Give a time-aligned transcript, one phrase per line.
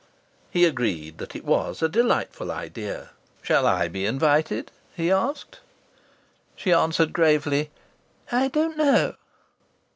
[0.49, 3.11] He agreed that it was a delightful idea.
[3.43, 5.59] "Shall I be invited?" he asked.
[6.55, 7.69] She answered gravely,
[8.31, 9.13] "I don't know."